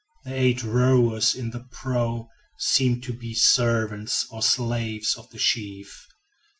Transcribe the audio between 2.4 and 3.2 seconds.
seemed to